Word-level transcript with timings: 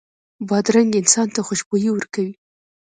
بادرنګ 0.47 0.91
انسان 1.01 1.27
ته 1.35 1.39
خوشبويي 1.47 1.89
ورکوي. 1.91 2.33